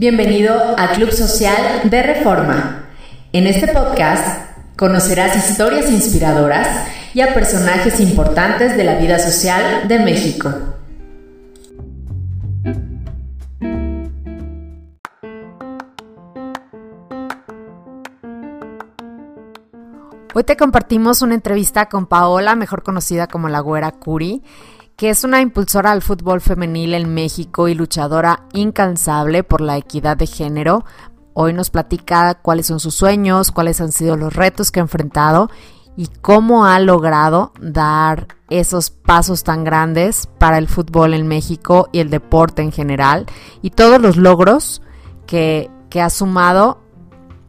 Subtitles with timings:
[0.00, 2.84] Bienvenido al Club Social de Reforma.
[3.32, 9.98] En este podcast conocerás historias inspiradoras y a personajes importantes de la vida social de
[9.98, 10.54] México.
[20.32, 24.44] Hoy te compartimos una entrevista con Paola, mejor conocida como la Güera Curi,
[24.98, 30.16] que es una impulsora al fútbol femenil en México y luchadora incansable por la equidad
[30.16, 30.84] de género.
[31.34, 35.50] Hoy nos platica cuáles son sus sueños, cuáles han sido los retos que ha enfrentado
[35.96, 42.00] y cómo ha logrado dar esos pasos tan grandes para el fútbol en México y
[42.00, 43.26] el deporte en general
[43.62, 44.82] y todos los logros
[45.28, 46.80] que, que ha sumado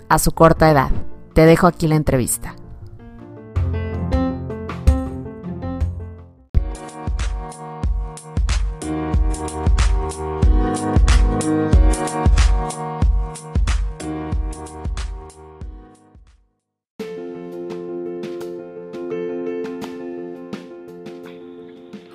[0.07, 0.91] a su corta edad.
[1.33, 2.58] Te dejo aquí la entrevista.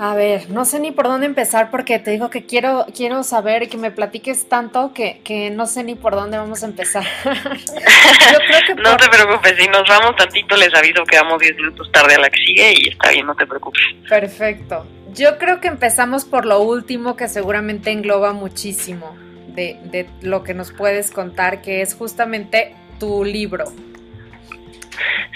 [0.06, 3.62] A ver, no sé ni por dónde empezar porque te digo que quiero, quiero saber
[3.62, 7.06] y que me platiques tanto que, que no sé ni por dónde vamos a empezar.
[7.24, 12.19] no te preocupes, si nos vamos tantito les aviso que vamos 10 minutos tarde a
[12.19, 13.80] la que sigue y está bien, no te preocupes.
[14.06, 14.86] Perfecto.
[15.14, 19.16] Yo creo que empezamos por lo último que seguramente engloba muchísimo
[19.55, 23.64] de, de lo que nos puedes contar, que es justamente tu libro.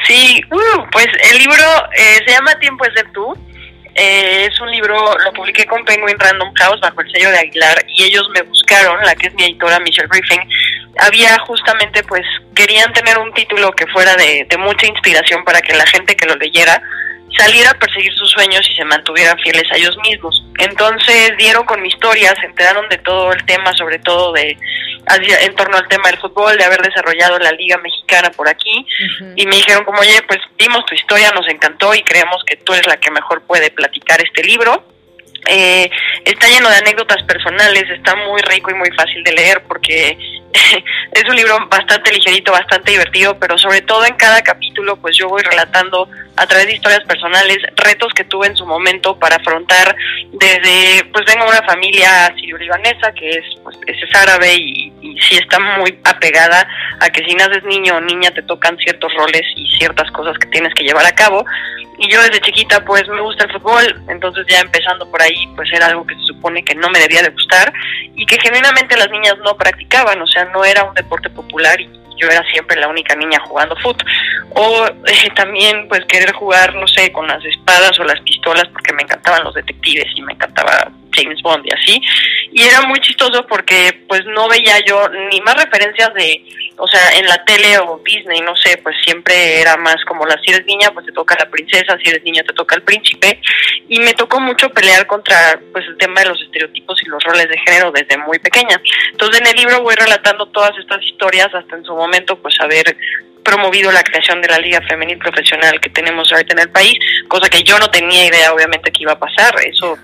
[0.07, 1.65] Sí, uh, pues el libro
[1.97, 3.35] eh, se llama Tiempo es ser tú
[3.99, 7.85] eh, es un libro, lo publiqué con Penguin Random House bajo el sello de Aguilar
[7.89, 10.41] y ellos me buscaron, la que es mi editora Michelle Griffin,
[11.01, 12.23] había justamente pues
[12.55, 16.27] querían tener un título que fuera de, de mucha inspiración para que la gente que
[16.27, 16.83] lo leyera
[17.39, 20.45] saliera a perseguir sus sueños y se mantuvieran fieles a ellos mismos.
[20.59, 24.59] Entonces dieron con mi historia, se enteraron de todo el tema, sobre todo de
[25.41, 28.87] en torno al tema del fútbol, de haber desarrollado la Liga Mexicana por aquí,
[29.37, 32.75] y me dijeron como, oye, pues vimos tu historia, nos encantó y creemos que tú
[32.75, 34.85] eres la que mejor puede platicar este libro.
[35.47, 35.89] Eh,
[36.25, 40.19] está lleno de anécdotas personales, está muy rico y muy fácil de leer porque
[41.13, 45.29] es un libro bastante ligerito, bastante divertido, pero sobre todo en cada capítulo pues yo
[45.29, 49.95] voy relatando a través de historias personales retos que tuve en su momento para afrontar
[50.33, 55.37] desde, pues vengo de una familia sirio-libanesa que es, pues, es árabe y, y sí
[55.37, 56.67] está muy apegada
[57.01, 60.47] a que si naces niño o niña te tocan ciertos roles y ciertas cosas que
[60.49, 61.45] tienes que llevar a cabo.
[62.01, 65.69] Y yo desde chiquita pues me gusta el fútbol, entonces ya empezando por ahí pues
[65.73, 67.73] era algo que se supone que no me debía de gustar
[68.15, 71.89] y que genuinamente las niñas no practicaban, o sea, no era un deporte popular y
[72.19, 74.05] yo era siempre la única niña jugando fútbol.
[74.51, 78.93] O eh, también pues querer jugar, no sé, con las espadas o las pistolas porque
[78.93, 82.03] me encantaban los detectives y me encantaba James Bond y así.
[82.53, 86.43] Y era muy chistoso porque pues no veía yo ni más referencias de,
[86.79, 90.41] o sea, en la tele o Disney, no sé, pues siempre era más como la
[90.45, 93.41] si eres niña pues te toca la princesa, si eres niña te toca el príncipe.
[93.89, 97.49] Y me tocó mucho pelear contra pues el tema de los estereotipos y los roles
[97.49, 98.81] de género desde muy pequeña.
[99.11, 102.97] Entonces en el libro voy relatando todas estas historias hasta en su momento pues haber
[103.43, 107.49] promovido la creación de la Liga Femenil Profesional que tenemos ahorita en el país, cosa
[107.49, 109.99] que yo no tenía idea obviamente que iba a pasar, eso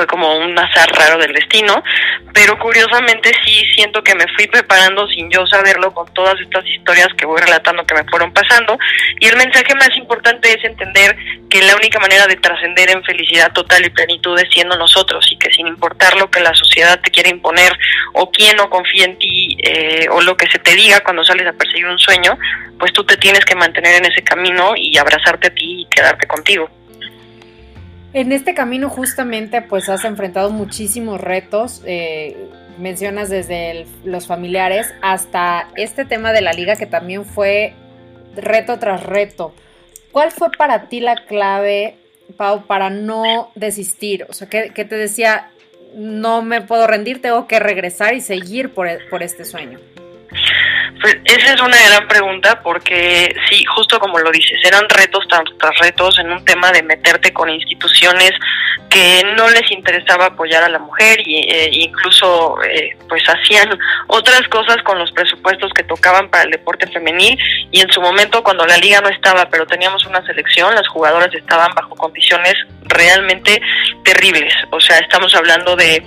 [0.00, 1.82] fue como un azar raro del destino,
[2.32, 7.08] pero curiosamente sí siento que me fui preparando sin yo saberlo con todas estas historias
[7.18, 8.78] que voy relatando que me fueron pasando
[9.18, 11.14] y el mensaje más importante es entender
[11.50, 15.36] que la única manera de trascender en felicidad total y plenitud es siendo nosotros y
[15.36, 17.76] que sin importar lo que la sociedad te quiera imponer
[18.14, 21.46] o quién no confía en ti eh, o lo que se te diga cuando sales
[21.46, 22.38] a perseguir un sueño,
[22.78, 26.26] pues tú te tienes que mantener en ese camino y abrazarte a ti y quedarte
[26.26, 26.79] contigo.
[28.12, 32.48] En este camino justamente pues has enfrentado muchísimos retos, eh,
[32.78, 37.74] mencionas desde los familiares hasta este tema de la liga que también fue
[38.34, 39.54] reto tras reto.
[40.10, 41.98] ¿Cuál fue para ti la clave,
[42.36, 44.26] Pau, para no desistir?
[44.28, 45.50] O sea, que, te decía,
[45.94, 49.78] no me puedo rendir, tengo que regresar y seguir por, por este sueño.
[51.00, 55.78] Pues esa es una gran pregunta porque sí, justo como lo dices, eran retos tras
[55.78, 58.32] retos en un tema de meterte con instituciones
[58.90, 63.78] que no les interesaba apoyar a la mujer y eh, incluso eh, pues hacían
[64.08, 67.38] otras cosas con los presupuestos que tocaban para el deporte femenil
[67.70, 71.32] y en su momento cuando la liga no estaba pero teníamos una selección las jugadoras
[71.32, 73.62] estaban bajo condiciones realmente
[74.04, 74.52] terribles.
[74.70, 76.02] O sea estamos hablando de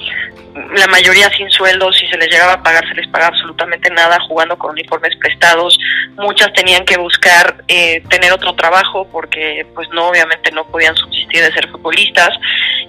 [0.76, 4.20] la mayoría sin sueldos, si se les llegaba a pagar se les pagaba absolutamente nada
[4.28, 5.78] jugando con uniformes prestados,
[6.16, 11.44] muchas tenían que buscar eh, tener otro trabajo porque pues no obviamente no podían subsistir
[11.44, 12.30] de ser futbolistas.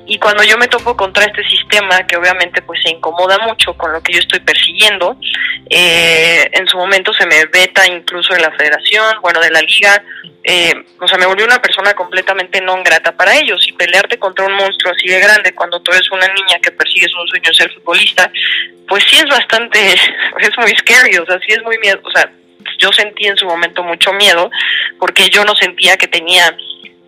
[0.06, 3.92] Y cuando yo me topo contra este sistema que obviamente pues se incomoda mucho con
[3.92, 5.16] lo que yo estoy persiguiendo,
[5.70, 10.02] eh, en su momento se me veta incluso de la federación, bueno de la liga,
[10.46, 13.66] eh, o sea, me volví una persona completamente no grata para ellos.
[13.66, 17.12] Y pelearte contra un monstruo así de grande cuando tú eres una niña que persigues
[17.14, 18.30] un sueño ser futbolista,
[18.86, 19.78] pues sí es bastante,
[20.38, 22.30] es muy scary, o sea, sí es muy miedo, o sea,
[22.78, 24.50] yo sentí en su momento mucho miedo
[24.98, 26.56] porque yo no sentía que tenía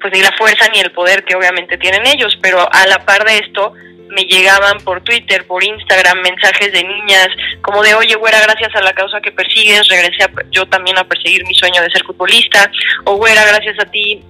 [0.00, 3.24] pues ni la fuerza ni el poder que obviamente tienen ellos, pero a la par
[3.24, 3.72] de esto
[4.08, 7.28] me llegaban por Twitter, por Instagram, mensajes de niñas
[7.62, 11.44] como de, oye, güera, gracias a la causa que persigues, regresé yo también a perseguir
[11.46, 12.70] mi sueño de ser futbolista,
[13.04, 14.22] o güera, gracias a ti,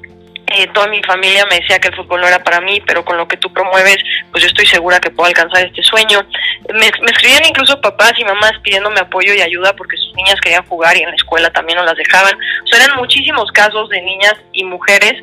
[0.49, 3.17] eh, toda mi familia me decía que el fútbol no era para mí, pero con
[3.17, 3.99] lo que tú promueves,
[4.31, 6.25] pues yo estoy segura que puedo alcanzar este sueño.
[6.73, 10.65] Me, me, escribían incluso papás y mamás pidiéndome apoyo y ayuda porque sus niñas querían
[10.67, 12.35] jugar y en la escuela también no las dejaban.
[12.65, 15.15] O sea, eran muchísimos casos de niñas y mujeres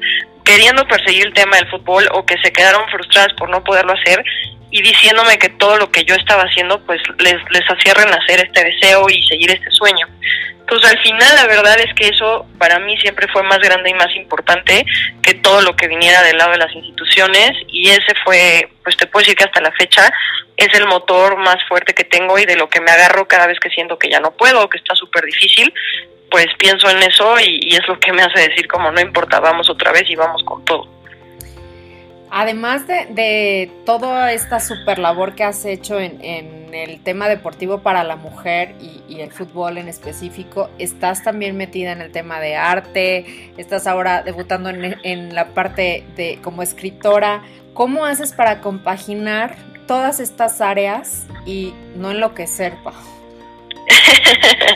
[0.44, 4.24] queriendo perseguir el tema del fútbol o que se quedaron frustradas por no poderlo hacer
[4.70, 8.64] y diciéndome que todo lo que yo estaba haciendo pues les, les hacía renacer este
[8.64, 10.08] deseo y seguir este sueño.
[10.60, 13.94] Entonces al final la verdad es que eso para mí siempre fue más grande y
[13.94, 14.86] más importante
[15.22, 19.06] que todo lo que viniera del lado de las instituciones y ese fue, pues te
[19.06, 20.12] puedo decir que hasta la fecha
[20.58, 23.60] es el motor más fuerte que tengo y de lo que me agarro cada vez
[23.60, 25.74] que siento que ya no puedo, que está súper difícil,
[26.34, 29.70] pues pienso en eso y, es lo que me hace decir como no importa, vamos
[29.70, 30.88] otra vez y vamos con todo.
[32.32, 38.16] Además de, toda esta super labor que has hecho en, el tema deportivo para la
[38.16, 43.86] mujer y, el fútbol en específico, estás también metida en el tema de arte, estás
[43.86, 47.44] ahora debutando en, en la parte de como escritora.
[47.76, 52.94] ¿Cómo haces para compaginar todas estas áreas y no enloquecer, Pau?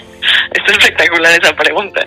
[0.57, 2.03] Está espectacular esa pregunta.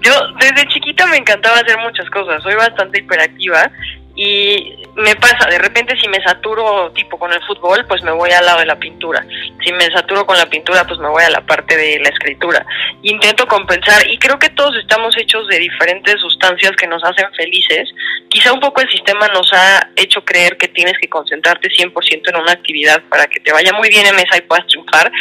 [0.00, 3.70] Yo desde chiquita me encantaba hacer muchas cosas, soy bastante hiperactiva
[4.14, 8.30] y me pasa, de repente si me saturo tipo con el fútbol, pues me voy
[8.30, 9.24] al lado de la pintura.
[9.62, 12.64] Si me saturo con la pintura, pues me voy a la parte de la escritura.
[13.02, 17.90] Intento compensar y creo que todos estamos hechos de diferentes sustancias que nos hacen felices.
[18.30, 22.36] Quizá un poco el sistema nos ha hecho creer que tienes que concentrarte 100% en
[22.36, 25.12] una actividad para que te vaya muy bien en esa y puedas triunfar,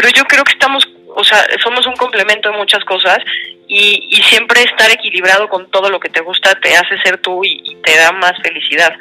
[0.00, 3.18] pero yo creo que estamos o sea, somos un complemento de muchas cosas
[3.66, 7.44] y, y, siempre estar equilibrado con todo lo que te gusta te hace ser tú
[7.44, 8.92] y, te da más felicidad.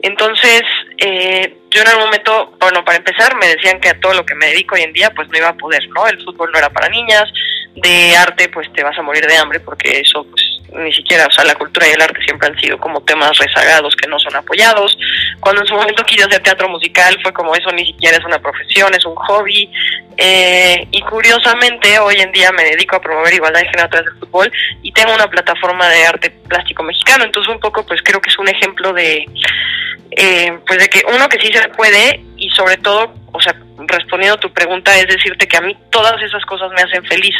[0.00, 0.62] Entonces,
[0.98, 4.36] eh, yo en algún momento, bueno, para empezar, me decían que a todo lo que
[4.36, 6.06] me dedico hoy en día, pues no iba a poder, ¿no?
[6.06, 7.24] El fútbol no era para niñas,
[7.74, 10.42] de arte, pues te vas a morir de hambre porque eso, pues
[10.72, 13.94] ni siquiera, o sea, la cultura y el arte siempre han sido como temas rezagados
[13.96, 14.96] que no son apoyados.
[15.40, 18.38] Cuando en su momento quise hacer teatro musical fue como eso ni siquiera es una
[18.38, 19.70] profesión, es un hobby.
[20.16, 24.10] Eh, y curiosamente hoy en día me dedico a promover igualdad de género a través
[24.10, 24.50] del fútbol
[24.82, 27.24] y tengo una plataforma de arte plástico mexicano.
[27.24, 29.26] Entonces un poco pues creo que es un ejemplo de,
[30.12, 33.54] eh, pues de que uno que sí se puede y sobre todo, o sea,
[33.86, 37.34] respondiendo tu pregunta es decirte que a mí todas esas cosas me hacen feliz.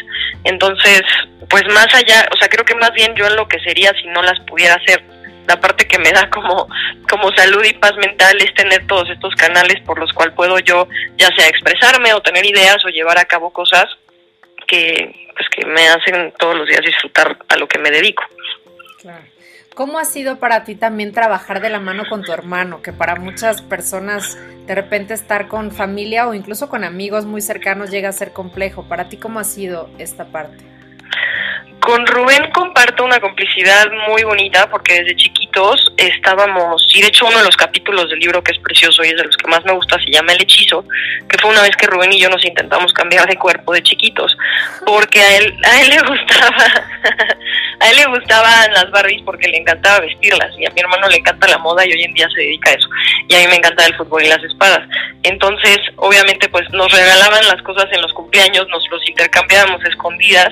[0.44, 1.02] Entonces,
[1.48, 4.06] pues más allá, o sea, creo que más bien yo en lo que sería si
[4.08, 5.02] no las pudiera hacer.
[5.46, 6.68] La parte que me da como,
[7.08, 10.88] como salud y paz mental es tener todos estos canales por los cuales puedo yo
[11.16, 13.86] ya sea expresarme o tener ideas o llevar a cabo cosas
[14.66, 18.24] que, pues, que me hacen todos los días disfrutar a lo que me dedico.
[19.74, 22.80] ¿Cómo ha sido para ti también trabajar de la mano con tu hermano?
[22.80, 27.90] Que para muchas personas de repente estar con familia o incluso con amigos muy cercanos
[27.90, 28.88] llega a ser complejo.
[28.88, 30.64] ¿Para ti cómo ha sido esta parte?
[31.86, 37.38] Con Rubén comparto una complicidad muy bonita porque desde chiquitos estábamos, y de hecho uno
[37.38, 39.70] de los capítulos del libro que es precioso y es de los que más me
[39.70, 40.84] gusta se llama El hechizo,
[41.28, 44.36] que fue una vez que Rubén y yo nos intentamos cambiar de cuerpo de chiquitos,
[44.84, 46.66] porque a él, a él le gustaba,
[47.80, 51.18] a él le gustaban las Barbies porque le encantaba vestirlas y a mi hermano le
[51.18, 52.88] encanta la moda y hoy en día se dedica a eso,
[53.28, 54.88] y a mí me encanta el fútbol y las espadas.
[55.22, 60.48] Entonces, obviamente, pues nos regalaban las cosas en los cumpleaños, nos los intercambiábamos escondidas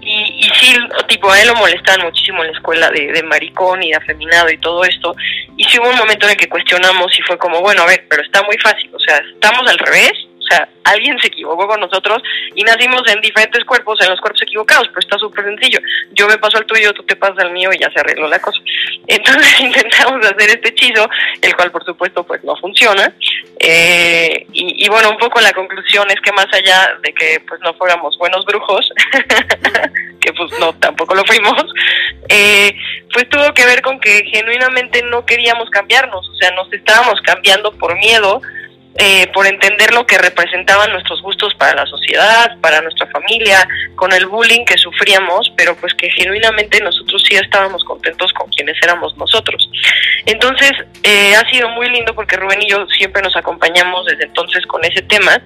[0.00, 0.76] y, y sí,
[1.08, 4.50] tipo, a él lo molestaban muchísimo en la escuela de, de maricón y de afeminado
[4.50, 5.14] y todo esto.
[5.56, 8.06] Y sí hubo un momento en el que cuestionamos y fue como, bueno, a ver,
[8.08, 10.12] pero está muy fácil, o sea, estamos al revés,
[10.50, 12.22] sea, alguien se equivocó con nosotros
[12.54, 15.78] y nacimos en diferentes cuerpos, en los cuerpos equivocados, pero está súper sencillo.
[16.12, 18.38] Yo me paso al tuyo, tú te pasas al mío y ya se arregló la
[18.38, 18.60] cosa.
[19.06, 21.08] Entonces intentamos hacer este hechizo,
[21.42, 23.12] el cual por supuesto pues no funciona.
[23.58, 27.74] Eh, y, bueno, un poco la conclusión es que más allá de que pues no
[27.74, 28.90] fuéramos buenos brujos,
[30.20, 31.62] que pues no, tampoco lo fuimos,
[32.28, 32.74] eh,
[33.12, 37.72] pues tuvo que ver con que genuinamente no queríamos cambiarnos, o sea, nos estábamos cambiando
[37.72, 38.40] por miedo
[38.96, 44.12] eh, por entender lo que representaban nuestros gustos para la sociedad, para nuestra familia, con
[44.12, 49.16] el bullying que sufríamos, pero pues que genuinamente nosotros sí estábamos contentos con quienes éramos
[49.16, 49.70] nosotros.
[50.26, 50.72] Entonces,
[51.04, 54.84] eh, ha sido muy lindo porque Rubén y yo siempre nos acompañamos desde entonces con
[54.84, 55.40] ese tema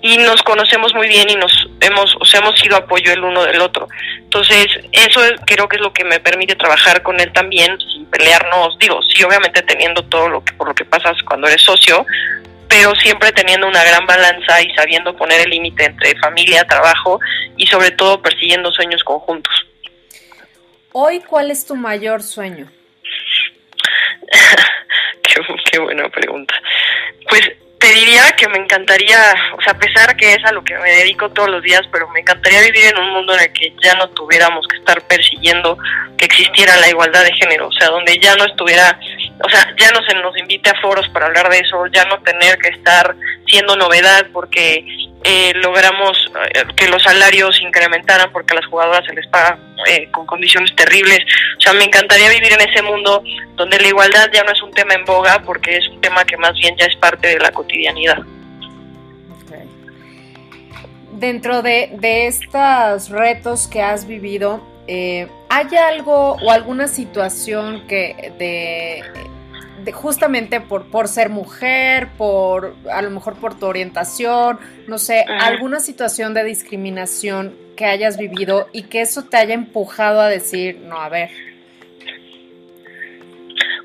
[0.00, 3.42] y nos conocemos muy bien y nos hemos, o sea, hemos sido apoyo el uno
[3.42, 3.88] del otro.
[4.18, 8.78] Entonces, eso creo que es lo que me permite trabajar con él también sin pelearnos,
[8.78, 12.06] digo, sí, obviamente teniendo todo lo que por lo que pasas cuando eres socio,
[12.78, 17.18] pero siempre teniendo una gran balanza y sabiendo poner el límite entre familia, trabajo
[17.56, 19.52] y sobre todo persiguiendo sueños conjuntos.
[20.92, 22.70] Hoy, ¿cuál es tu mayor sueño?
[25.24, 25.40] qué,
[25.72, 26.54] qué buena pregunta.
[27.28, 27.50] Pues
[27.88, 29.18] te diría que me encantaría,
[29.56, 32.06] o sea, a pesar que es a lo que me dedico todos los días, pero
[32.10, 35.78] me encantaría vivir en un mundo en el que ya no tuviéramos que estar persiguiendo
[36.18, 39.00] que existiera la igualdad de género, o sea, donde ya no estuviera,
[39.42, 42.18] o sea, ya no se nos invite a foros para hablar de eso, ya no
[42.18, 43.16] tener que estar
[43.46, 44.84] siendo novedad porque
[45.24, 46.16] eh, logramos
[46.54, 50.74] eh, que los salarios incrementaran porque a las jugadoras se les paga eh, con condiciones
[50.76, 51.20] terribles.
[51.56, 53.22] O sea, me encantaría vivir en ese mundo
[53.56, 56.36] donde la igualdad ya no es un tema en boga porque es un tema que
[56.36, 58.18] más bien ya es parte de la cotidianidad.
[61.12, 69.02] Dentro de, de estos retos que has vivido, ¿hay algo o alguna situación que de
[69.92, 75.80] justamente por, por ser mujer, por a lo mejor por tu orientación, no sé, alguna
[75.80, 81.00] situación de discriminación que hayas vivido y que eso te haya empujado a decir, no,
[81.00, 81.30] a ver.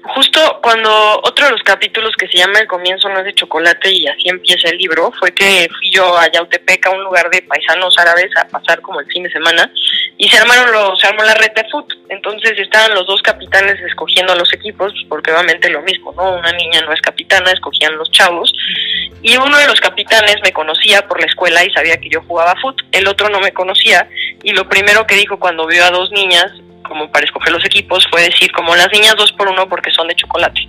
[0.05, 3.89] Justo cuando otro de los capítulos que se llama El comienzo no es de chocolate
[3.89, 7.41] y así empieza el libro, fue que fui yo a Yautepec, a un lugar de
[7.41, 9.71] paisanos árabes, a pasar como el fin de semana
[10.17, 11.93] y se armaron los, se armó la red de foot.
[12.09, 16.37] Entonces estaban los dos capitanes escogiendo a los equipos, porque obviamente lo mismo, ¿no?
[16.37, 18.53] Una niña no es capitana, escogían los chavos.
[19.21, 22.55] Y uno de los capitanes me conocía por la escuela y sabía que yo jugaba
[22.61, 22.81] foot.
[22.91, 24.07] El otro no me conocía
[24.43, 26.51] y lo primero que dijo cuando vio a dos niñas,
[26.83, 30.07] como para escoger los equipos, fue decir como las niñas dos por uno porque son
[30.07, 30.67] de chocolate.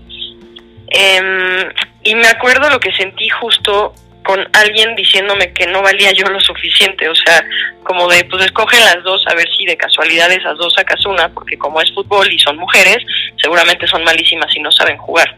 [0.89, 1.69] Em,
[2.03, 3.95] y me acuerdo lo que sentí justo
[4.25, 7.45] con alguien diciéndome que no valía yo lo suficiente, o sea,
[7.85, 11.29] como de, pues escogen las dos a ver si de casualidad esas dos sacas una,
[11.29, 12.99] porque como es fútbol y son mujeres,
[13.37, 15.37] seguramente son malísimas y no saben jugar.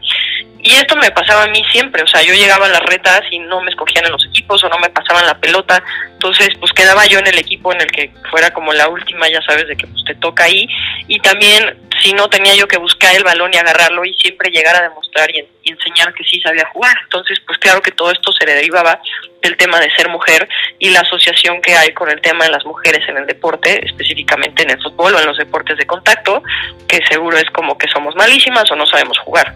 [0.67, 3.39] Y esto me pasaba a mí siempre, o sea, yo llegaba a las retas y
[3.39, 5.81] no me escogían en los equipos o no me pasaban la pelota,
[6.11, 9.41] entonces pues quedaba yo en el equipo en el que fuera como la última, ya
[9.43, 10.67] sabes, de que pues te toca ahí,
[11.07, 14.75] y también si no tenía yo que buscar el balón y agarrarlo y siempre llegar
[14.75, 16.95] a demostrar y, enseñar que sí sabía jugar.
[17.03, 19.01] Entonces, pues claro que todo esto se derivaba
[19.41, 20.47] del tema de ser mujer
[20.79, 24.63] y la asociación que hay con el tema de las mujeres en el deporte, específicamente
[24.63, 26.43] en el fútbol o en los deportes de contacto,
[26.87, 29.55] que seguro es como que somos malísimas o no sabemos jugar.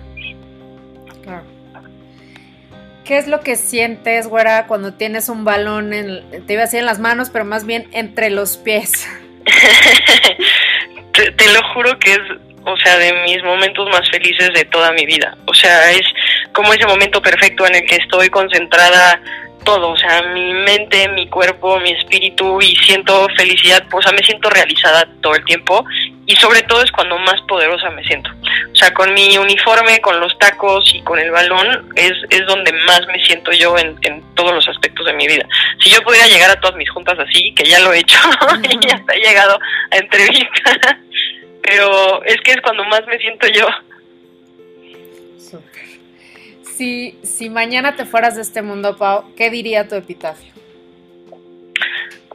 [3.12, 6.80] ¿Qué es lo que sientes, güera, cuando tienes un balón, en, te iba a decir
[6.80, 9.06] en las manos, pero más bien entre los pies?
[11.12, 12.20] te, lo juro que es,
[12.63, 15.38] o sea, de mis momentos más felices de toda mi vida.
[15.46, 16.03] O sea, es
[16.53, 19.22] como ese momento perfecto en el que estoy concentrada
[19.63, 24.24] todo, o sea, mi mente, mi cuerpo, mi espíritu y siento felicidad, o sea, me
[24.24, 25.86] siento realizada todo el tiempo
[26.25, 28.30] y sobre todo es cuando más poderosa me siento.
[28.72, 32.72] O sea, con mi uniforme, con los tacos y con el balón es, es donde
[32.86, 34.00] más me siento yo en,
[34.36, 35.46] todos los aspectos de mi vida.
[35.80, 38.18] Si yo pudiera llegar a todas mis juntas así, que ya lo he hecho
[38.63, 39.60] y ya he llegado
[39.91, 40.77] a entrevistas,
[41.63, 43.68] pero es que es cuando más me siento yo.
[46.81, 50.51] Si, si mañana te fueras de este mundo, Pau, ¿qué diría tu epitafio?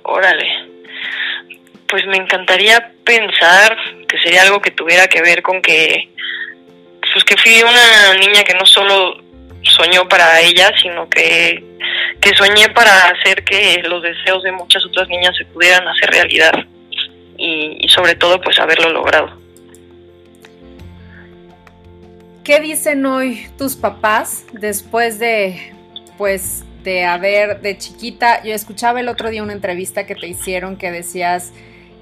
[0.04, 0.46] Órale.
[1.88, 3.76] Pues me encantaría pensar
[4.06, 6.10] que sería algo que tuviera que ver con que,
[7.12, 9.20] pues que fui una niña que no solo
[9.62, 11.64] soñó para ella, sino que,
[12.20, 16.54] que soñé para hacer que los deseos de muchas otras niñas se pudieran hacer realidad
[17.36, 19.44] y, sobre todo pues haberlo logrado.
[22.46, 25.72] ¿Qué dicen hoy tus papás después de,
[26.16, 28.40] pues, de haber, de chiquita?
[28.44, 31.52] Yo escuchaba el otro día una entrevista que te hicieron que decías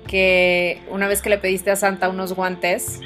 [0.07, 3.01] que una vez que le pediste a Santa unos guantes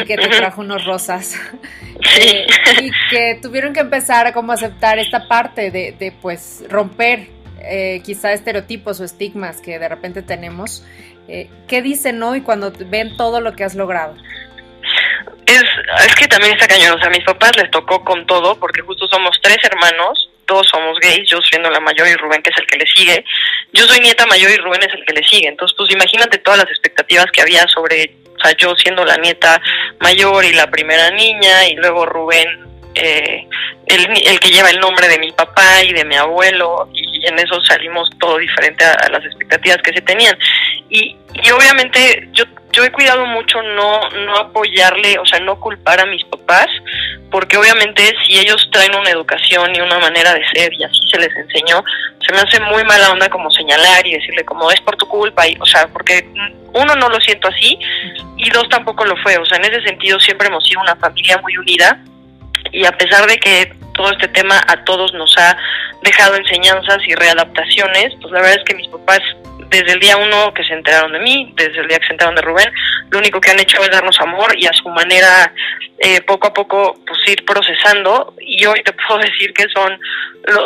[0.00, 1.34] y que te trajo unos rosas
[2.18, 2.46] eh,
[2.80, 7.28] y que tuvieron que empezar a como aceptar esta parte de, de pues romper
[7.60, 10.86] eh, quizá estereotipos o estigmas que de repente tenemos.
[11.28, 14.14] Eh, ¿Qué dicen hoy cuando ven todo lo que has logrado?
[15.98, 18.82] Es, que también está cañón, o sea, a mis papás les tocó con todo, porque
[18.82, 22.58] justo somos tres hermanos, todos somos gays, yo siendo la mayor y Rubén que es
[22.58, 23.24] el que le sigue,
[23.72, 26.58] yo soy nieta mayor y Rubén es el que le sigue, entonces pues imagínate todas
[26.58, 29.60] las expectativas que había sobre, o sea, yo siendo la nieta
[30.00, 33.46] mayor y la primera niña y luego Rubén eh,
[33.86, 37.38] el, el, que lleva el nombre de mi papá y de mi abuelo, y en
[37.38, 40.36] eso salimos todo diferente a, las expectativas que se tenían.
[40.88, 42.44] Y, y obviamente yo
[42.76, 46.66] yo he cuidado mucho no, no apoyarle, o sea, no culpar a mis papás,
[47.30, 51.18] porque obviamente si ellos traen una educación y una manera de ser y así se
[51.18, 51.82] les enseñó,
[52.26, 55.48] se me hace muy mala onda como señalar y decirle como es por tu culpa,
[55.48, 56.28] y, o sea, porque
[56.74, 57.78] uno no lo siento así
[58.36, 61.38] y dos tampoco lo fue, o sea, en ese sentido siempre hemos sido una familia
[61.38, 61.98] muy unida
[62.76, 65.56] y a pesar de que todo este tema a todos nos ha
[66.02, 69.20] dejado enseñanzas y readaptaciones, pues la verdad es que mis papás
[69.70, 72.36] desde el día uno que se enteraron de mí, desde el día que se enteraron
[72.36, 72.70] de Rubén,
[73.10, 75.52] lo único que han hecho es darnos amor y a su manera
[75.98, 80.00] eh, poco a poco pues ir procesando y hoy te puedo decir que son,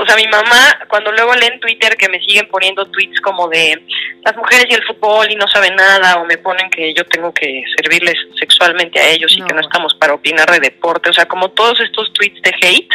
[0.01, 3.49] o sea, mi mamá cuando luego lee en Twitter que me siguen poniendo tweets como
[3.49, 3.83] de
[4.25, 7.35] las mujeres y el fútbol y no saben nada o me ponen que yo tengo
[7.35, 11.27] que servirles sexualmente a ellos y que no estamos para opinar de deporte, o sea,
[11.27, 12.95] como todos estos tweets de hate,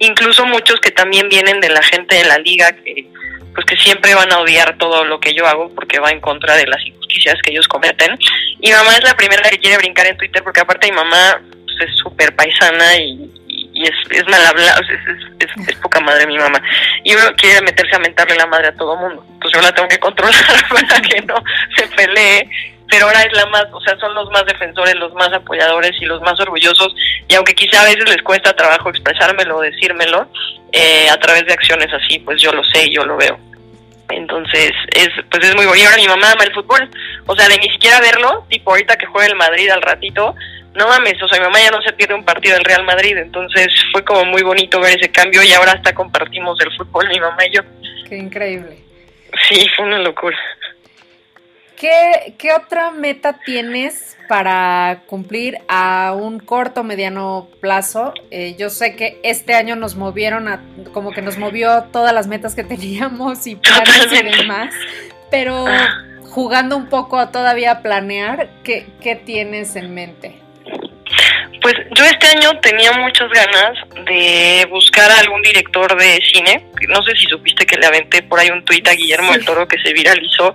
[0.00, 3.08] incluso muchos que también vienen de la gente de la liga que
[3.54, 6.56] pues que siempre van a odiar todo lo que yo hago porque va en contra
[6.56, 8.18] de las injusticias que ellos cometen.
[8.60, 11.88] Y mamá es la primera que quiere brincar en Twitter porque aparte mi mamá pues,
[11.88, 13.30] es súper paisana y,
[13.84, 14.80] es, es mal hablada,
[15.38, 16.60] es, poca madre mi mamá.
[17.04, 19.24] Y uno quiere meterse a mentarle la madre a todo mundo.
[19.40, 20.34] Pues yo la tengo que controlar
[20.70, 21.34] para que no
[21.76, 22.48] se pelee
[22.88, 26.04] pero ahora es la más, o sea, son los más defensores, los más apoyadores y
[26.04, 26.94] los más orgullosos,
[27.28, 30.28] y aunque quizá a veces les cuesta trabajo expresármelo o decírmelo,
[30.72, 33.38] eh, a través de acciones así, pues yo lo sé y yo lo veo.
[34.08, 35.80] Entonces, es pues es muy bueno.
[35.80, 36.88] Y ahora mi mamá ama el fútbol,
[37.26, 40.34] o sea, de ni siquiera verlo, tipo ahorita que juega el Madrid al ratito,
[40.76, 43.16] no mames, o sea, mi mamá ya no se pierde un partido del Real Madrid,
[43.16, 47.18] entonces fue como muy bonito ver ese cambio y ahora hasta compartimos el fútbol mi
[47.18, 47.62] mamá y yo.
[48.08, 48.78] Qué increíble.
[49.48, 50.36] Sí, fue una locura.
[51.76, 58.14] ¿Qué, ¿Qué, otra meta tienes para cumplir a un corto mediano plazo?
[58.30, 60.62] Eh, yo sé que este año nos movieron a,
[60.94, 64.74] como que nos movió todas las metas que teníamos y planes y demás,
[65.30, 66.02] pero ah.
[66.30, 70.45] jugando un poco todavía a planear, ¿qué, qué tienes en mente?
[71.66, 76.64] Pues yo este año tenía muchas ganas de buscar a algún director de cine.
[76.86, 79.66] No sé si supiste que le aventé por ahí un tuit a Guillermo del Toro
[79.66, 80.54] que se viralizó,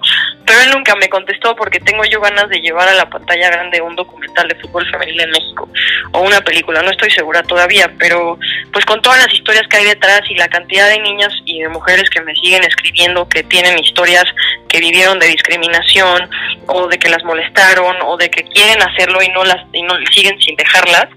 [0.51, 3.79] pero él nunca me contestó porque tengo yo ganas de llevar a la pantalla grande
[3.79, 5.69] un documental de fútbol femenil en México
[6.11, 8.37] o una película, no estoy segura todavía, pero
[8.73, 11.69] pues con todas las historias que hay detrás y la cantidad de niñas y de
[11.69, 14.25] mujeres que me siguen escribiendo que tienen historias
[14.67, 16.29] que vivieron de discriminación
[16.67, 19.93] o de que las molestaron o de que quieren hacerlo y no las y no
[20.11, 21.07] siguen sin dejarlas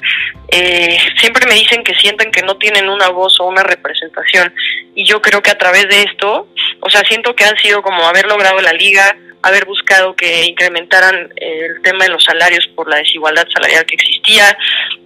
[0.48, 4.54] eh, siempre me dicen que sienten que no tienen una voz o una representación.
[4.94, 6.46] Y yo creo que a través de esto
[6.80, 11.32] o sea siento que han sido como haber logrado la liga haber buscado que incrementaran
[11.36, 14.56] el tema de los salarios por la desigualdad salarial que existía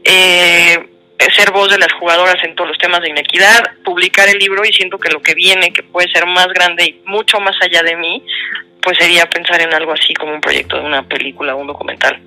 [0.04, 0.78] eh,
[1.34, 4.72] ser voz de las jugadoras en todos los temas de inequidad, publicar el libro y
[4.72, 7.96] siento que lo que viene, que puede ser más grande y mucho más allá de
[7.96, 8.24] mí,
[8.80, 12.22] pues sería pensar en algo así como un proyecto de una película o un documental.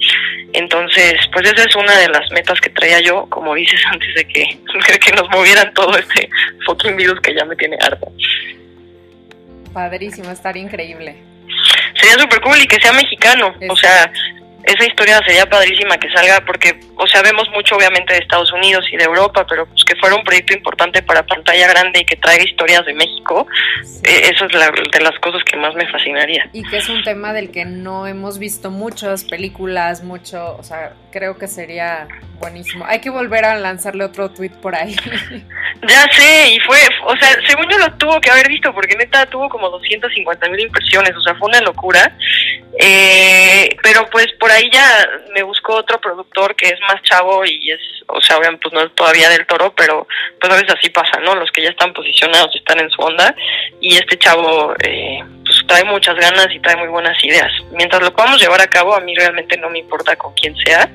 [0.53, 4.27] Entonces, pues esa es una de las metas que traía yo, como dices, antes de
[4.27, 4.59] que,
[4.99, 6.29] que nos movieran todo este
[6.65, 8.07] fucking virus que ya me tiene harta.
[9.73, 11.30] Padrísimo, estaría increíble.
[11.95, 14.11] Sería súper cool y que sea mexicano, o sea,
[14.63, 18.85] esa historia sería padrísima que salga porque, o sea, vemos mucho obviamente de Estados Unidos
[18.91, 22.15] y de Europa, pero pues que fuera un proyecto importante para pantalla grande y que
[22.15, 23.47] traiga historias de México,
[24.03, 26.49] eh, eso es la, de las cosas que más me fascinaría.
[26.53, 30.93] Y que es un tema del que no hemos visto muchas películas, mucho, o sea,
[31.11, 32.07] creo que sería
[32.41, 32.85] buenísimo.
[32.87, 34.95] Hay que volver a lanzarle otro tweet por ahí.
[35.87, 39.25] Ya sé, y fue, o sea, según yo lo tuvo que haber visto, porque neta
[39.25, 42.15] tuvo como 250 mil impresiones, o sea, fue una locura.
[42.77, 47.71] Eh, pero pues por ahí ya me buscó otro productor que es más chavo y
[47.71, 50.07] es, o sea, pues no es todavía del toro, pero
[50.39, 51.33] pues a veces así pasa, ¿no?
[51.33, 53.35] Los que ya están posicionados están en su onda
[53.79, 55.19] y este chavo eh,
[55.67, 57.51] trae muchas ganas y trae muy buenas ideas.
[57.71, 60.89] Mientras lo podamos llevar a cabo, a mí realmente no me importa con quién sea,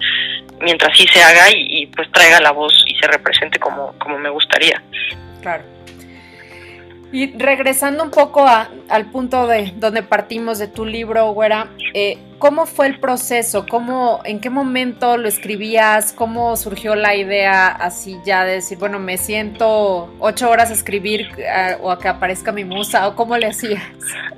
[0.61, 4.31] mientras sí se haga y, pues traiga la voz y se represente como, como me
[4.31, 4.83] gustaría.
[5.43, 5.76] Claro.
[7.13, 12.67] Y regresando un poco al punto de donde partimos de tu libro, Güera, eh, ¿cómo
[12.67, 13.65] fue el proceso?
[13.69, 16.13] ¿Cómo, ¿En qué momento lo escribías?
[16.13, 21.29] ¿Cómo surgió la idea así ya de decir, bueno, me siento ocho horas a escribir
[21.39, 23.07] eh, o a que aparezca mi musa?
[23.07, 23.83] ¿O cómo le hacías?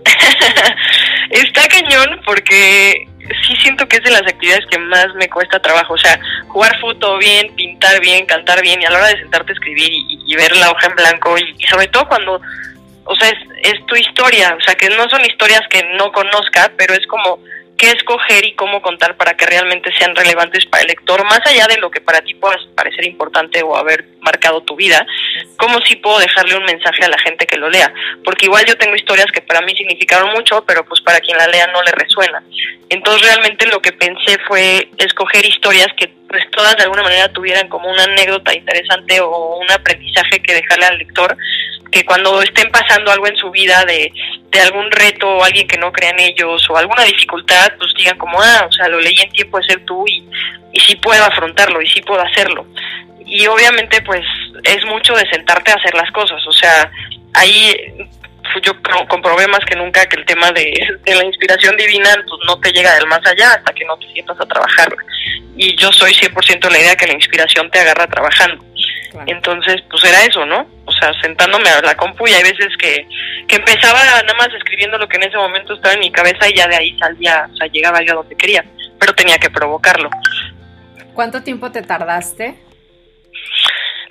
[1.30, 3.08] Está cañón porque
[3.46, 5.94] sí siento que es de las actividades que más me cuesta trabajo.
[5.94, 9.52] O sea, jugar fútbol bien, pintar bien, cantar bien, y a la hora de sentarte
[9.52, 12.40] a escribir y, ver la hoja en blanco, y, sobre todo cuando,
[13.04, 14.56] o sea, es, es, tu historia.
[14.58, 17.38] O sea, que no son historias que no conozca, pero es como
[17.78, 21.66] qué escoger y cómo contar para que realmente sean relevantes para el lector, más allá
[21.68, 25.06] de lo que para ti pueda parecer importante o haber marcado tu vida,
[25.56, 27.92] cómo sí puedo dejarle un mensaje a la gente que lo lea,
[28.24, 31.46] porque igual yo tengo historias que para mí significaron mucho, pero pues para quien la
[31.46, 32.42] lea no le resuena.
[32.90, 37.68] Entonces realmente lo que pensé fue escoger historias que pues todas de alguna manera tuvieran
[37.68, 41.36] como una anécdota interesante o un aprendizaje que dejarle al lector
[41.90, 44.12] que cuando estén pasando algo en su vida de,
[44.50, 48.18] de algún reto o alguien que no crea en ellos o alguna dificultad, pues digan
[48.18, 50.28] como, ah, o sea, lo leí en tiempo de ser tú y,
[50.72, 52.66] y sí puedo afrontarlo y sí puedo hacerlo.
[53.24, 54.24] Y obviamente pues
[54.64, 56.90] es mucho de sentarte a hacer las cosas, o sea,
[57.34, 57.74] ahí
[58.62, 58.72] yo
[59.08, 60.72] comprobé más que nunca que el tema de,
[61.04, 64.06] de, la inspiración divina pues no te llega del más allá hasta que no te
[64.12, 64.94] sientas a trabajar.
[65.56, 68.64] Y yo soy 100% la idea que la inspiración te agarra trabajando.
[69.26, 70.66] Entonces, pues era eso, ¿no?
[70.84, 73.06] O sea, sentándome a la compu y hay veces que,
[73.46, 76.54] que empezaba nada más escribiendo lo que en ese momento estaba en mi cabeza y
[76.54, 78.64] ya de ahí salía, o sea, llegaba yo a donde quería,
[78.98, 80.10] pero tenía que provocarlo.
[81.14, 82.54] ¿Cuánto tiempo te tardaste?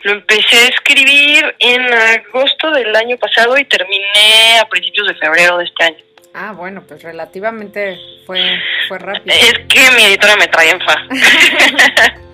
[0.04, 5.58] Lo empecé a escribir en agosto del año pasado y terminé a principios de febrero
[5.58, 5.98] de este año.
[6.34, 8.40] Ah, bueno, pues relativamente fue,
[8.88, 9.36] fue rápido.
[9.36, 10.96] Es que mi editora me trae en fa.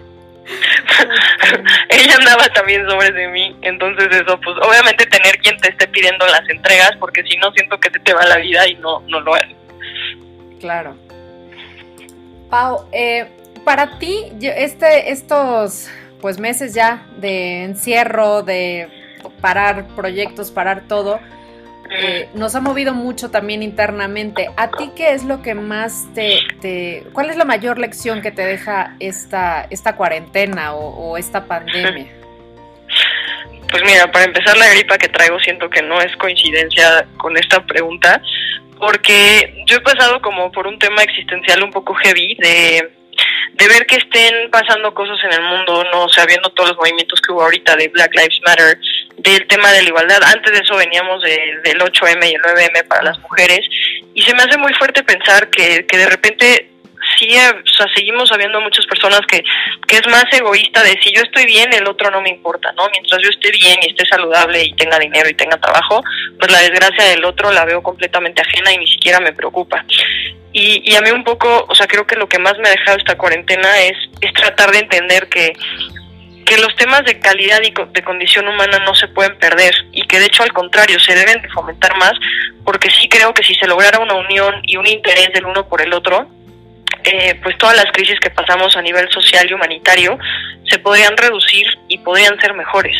[1.89, 6.28] ella andaba también sobre de mí, entonces eso, pues obviamente tener quien te esté pidiendo
[6.28, 9.21] las entregas, porque si no siento que se te va la vida y no, no
[9.21, 9.56] lo haces.
[10.60, 10.97] Claro.
[12.49, 13.26] Pau, eh,
[13.63, 15.89] para ti, este, estos
[16.23, 18.88] pues meses ya de encierro, de
[19.41, 21.19] parar proyectos, parar todo,
[21.91, 24.49] eh, nos ha movido mucho también internamente.
[24.55, 28.41] ¿A ti qué es lo que más te, cuál es la mayor lección que te
[28.41, 32.07] deja esta, esta cuarentena o, esta pandemia?
[33.69, 37.65] Pues mira, para empezar la gripa que traigo siento que no es coincidencia con esta
[37.65, 38.21] pregunta,
[38.79, 43.03] porque yo he pasado como por un tema existencial un poco heavy de,
[43.53, 46.09] de ver que estén pasando cosas en el mundo, no o
[46.49, 48.77] todos los movimientos que hubo ahorita de Black Lives Matter,
[49.17, 50.23] del tema de la igualdad.
[50.23, 53.62] Antes de eso veníamos del 8M y el 9M para las mujeres
[54.13, 56.72] y se me hace muy fuerte pensar que, que de repente
[57.17, 59.43] sí, o sea, seguimos habiendo muchas personas que,
[59.88, 62.89] que es más egoísta de si yo estoy bien, el otro no me importa, ¿no?
[62.89, 66.02] Mientras yo esté bien y esté saludable y tenga dinero y tenga trabajo,
[66.39, 69.84] pues la desgracia del otro la veo completamente ajena y ni siquiera me preocupa.
[70.52, 72.71] Y, y a mí un poco, o sea, creo que lo que más me ha
[72.71, 75.54] dejado esta cuarentena es, es tratar de entender que
[76.43, 80.19] que los temas de calidad y de condición humana no se pueden perder y que
[80.19, 82.13] de hecho al contrario se deben de fomentar más
[82.63, 85.82] porque sí creo que si se lograra una unión y un interés del uno por
[85.82, 86.28] el otro,
[87.06, 90.18] eh, pues todas las crisis que pasamos a nivel social y humanitario
[90.70, 92.96] se podrían reducir y podrían ser mejores.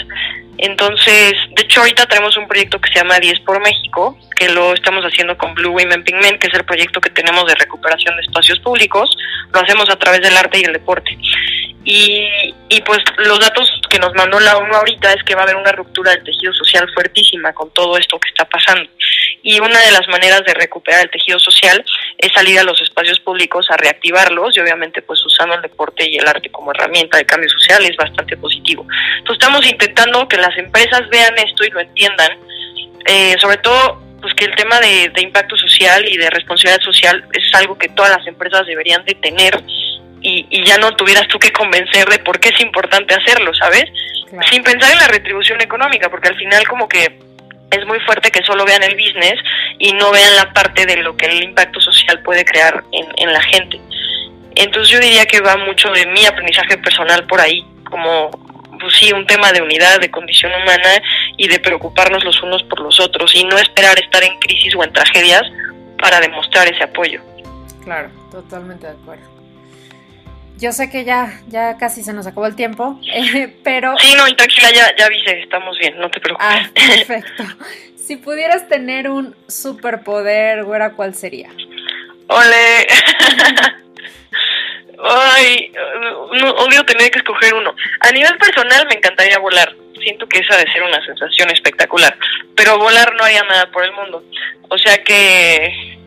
[0.58, 4.74] Entonces, de hecho ahorita tenemos un proyecto que se llama 10 por México, que lo
[4.74, 8.22] estamos haciendo con Blue Women Pigment, que es el proyecto que tenemos de recuperación de
[8.22, 9.16] espacios públicos,
[9.52, 11.18] lo hacemos a través del arte y el deporte.
[11.86, 15.44] Y, y pues los datos que nos mandó la ONU ahorita es que va a
[15.44, 18.90] haber una ruptura del tejido social fuertísima con todo esto que está pasando.
[19.42, 21.84] Y una de las maneras de recuperar el tejido social
[22.18, 26.16] es salir a los espacios públicos a reactivarlos y obviamente pues usando el deporte y
[26.16, 28.88] el arte como herramienta de cambio social es bastante positivo.
[29.18, 32.32] Entonces estamos intentando que las empresas vean esto y lo entiendan,
[33.06, 37.26] eh, sobre todo pues que el tema de, de impacto social y de responsabilidad social
[37.34, 39.62] es algo que todas las empresas deberían de tener
[40.24, 43.86] y, ya no tuvieras tú que convencer de por qué es importante hacerlo, ¿sabes?
[44.50, 47.20] Sin pensar en la retribución económica, porque al final como que
[47.70, 49.36] es muy fuerte que solo vean el business
[49.80, 53.34] y no vean la parte de lo que el impacto social puede crear en, en
[53.34, 53.80] la gente.
[54.56, 58.32] Entonces yo diría que va mucho de mi aprendizaje personal por ahí, como
[58.80, 61.02] pues sí, un tema de unidad, de condición humana
[61.38, 64.84] y de preocuparnos los unos por los otros y no esperar estar en crisis o
[64.84, 65.44] en tragedias
[66.00, 67.22] para demostrar ese apoyo.
[67.84, 69.33] Claro, totalmente de acuerdo
[70.58, 73.98] yo sé que ya, ya casi se nos acabó el tiempo, eh, pero...
[73.98, 76.48] Sí, no, tranquila, ya, ya avisé, estamos bien, no te preocupes.
[76.48, 77.44] Ah, perfecto.
[77.98, 81.50] si pudieras tener un superpoder, güera, ¿cuál sería?
[82.28, 82.88] Ole.
[85.06, 85.72] Ay,
[86.40, 87.76] no, odio tener que escoger uno.
[88.00, 89.76] A nivel personal me encantaría volar.
[90.02, 92.18] Siento que esa de ser una sensación espectacular.
[92.56, 94.24] Pero volar no haría nada por el mundo.
[94.70, 95.98] O sea que,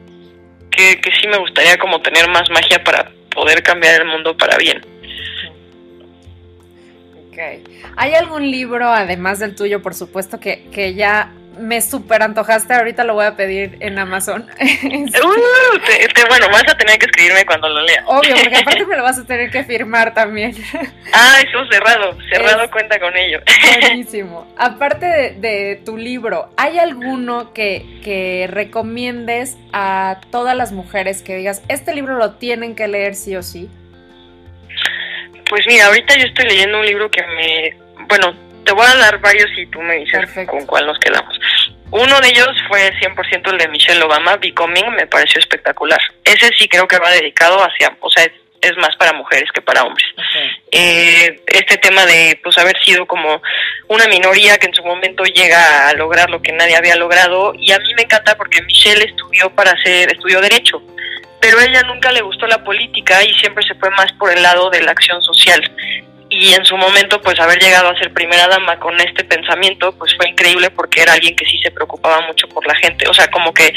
[0.70, 4.56] que, que sí me gustaría como tener más magia para poder cambiar el mundo para
[4.56, 4.80] bien.
[7.96, 13.04] ¿Hay algún libro, además del tuyo, por supuesto, que, que ya me súper antojaste, ahorita
[13.04, 14.46] lo voy a pedir en Amazon.
[15.26, 18.02] Uh, bueno, vas a tener que escribirme cuando lo lea.
[18.06, 20.54] Obvio, porque aparte me lo vas a tener que firmar también.
[21.12, 23.40] Ah, eso cerrado, cerrado cuenta con ello.
[23.80, 24.46] Buenísimo.
[24.58, 31.62] Aparte de, tu libro, ¿hay alguno que, que recomiendes a todas las mujeres que digas,
[31.68, 33.70] este libro lo tienen que leer sí o sí?
[35.48, 37.76] Pues mira, ahorita yo estoy leyendo un libro que me,
[38.08, 41.38] bueno, te voy a dar varios y tú me dices con cuál nos quedamos.
[41.90, 46.00] Uno de ellos fue 100% el de Michelle Obama, Becoming, me pareció espectacular.
[46.24, 49.84] Ese sí creo que va dedicado hacia, o sea, es, más para mujeres que para
[49.84, 50.06] hombres.
[50.72, 53.40] Eh, este tema de pues haber sido como
[53.86, 57.70] una minoría que en su momento llega a lograr lo que nadie había logrado y
[57.70, 60.82] a mí me encanta porque Michelle estudió para hacer, estudió derecho
[61.46, 64.42] pero a ella nunca le gustó la política y siempre se fue más por el
[64.42, 65.62] lado de la acción social.
[66.28, 70.12] Y en su momento, pues haber llegado a ser primera dama con este pensamiento, pues
[70.16, 73.08] fue increíble porque era alguien que sí se preocupaba mucho por la gente.
[73.08, 73.72] O sea, como que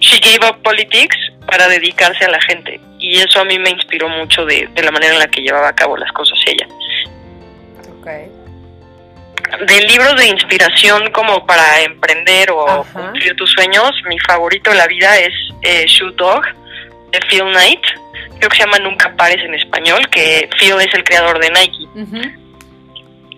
[0.00, 1.14] she gave up politics
[1.46, 2.80] para dedicarse a la gente.
[2.98, 5.74] Y eso a mí me inspiró mucho de, la manera en la que llevaba a
[5.74, 6.66] cabo las cosas ella.
[8.00, 8.30] Okay.
[9.66, 14.86] De libros de inspiración como para emprender o cumplir tus sueños, mi favorito de la
[14.86, 16.44] vida es eh, Shoe Dog
[17.10, 17.82] de Phil Knight,
[18.38, 21.86] creo que se llama Nunca Pares en español, que Phil es el creador de Nike.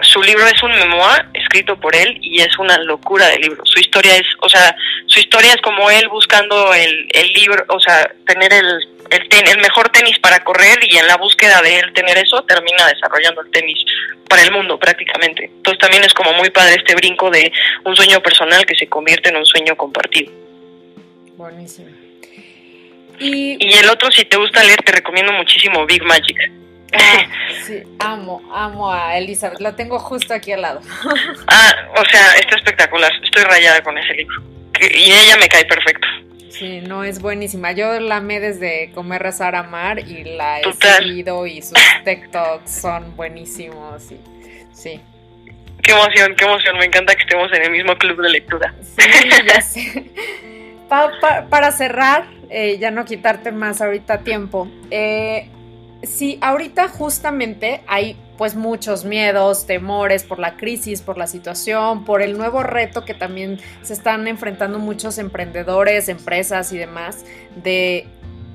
[0.00, 3.64] Su libro es un memoir escrito por él y es una locura de libro.
[3.64, 4.74] Su historia es, o sea,
[5.06, 8.66] su historia es como él buscando el, el libro, o sea, tener el,
[9.10, 12.88] el, el mejor tenis para correr y en la búsqueda de él tener eso termina
[12.88, 13.84] desarrollando el tenis
[14.28, 15.44] para el mundo prácticamente.
[15.44, 17.52] Entonces también es como muy padre este brinco de
[17.84, 20.32] un sueño personal que se convierte en un sueño compartido.
[21.36, 22.01] Buenísimo.
[23.18, 26.36] Y, el otro, si te gusta leer, te recomiendo muchísimo Big Magic.
[27.66, 29.60] Sí, amo, amo a Elizabeth.
[29.60, 30.80] La tengo justo aquí al lado.
[31.46, 33.10] ah, o sea, está espectacular.
[33.22, 34.42] Estoy rayada con ese libro.
[34.80, 36.08] y ella me cae perfecto.
[36.52, 37.72] Sí, no, es buenísima.
[37.72, 43.16] Yo la amé desde Comer, Rezar, Amar y la he seguido y sus TikToks son
[43.16, 44.02] buenísimos.
[44.02, 44.20] Sí,
[44.72, 45.00] sí.
[45.82, 46.78] Qué emoción, qué emoción.
[46.78, 48.74] Me encanta que estemos en el mismo club de lectura.
[48.82, 49.08] Sí,
[49.46, 50.10] ya sé.
[51.48, 54.68] para cerrar, eh, ya no quitarte más ahorita tiempo.
[54.90, 55.48] Eh,
[56.02, 62.22] sí, ahorita justamente hay pues muchos miedos, temores por la crisis, por la situación, por
[62.22, 67.24] el nuevo reto que también se están enfrentando muchos emprendedores, empresas y demás,
[67.56, 68.06] de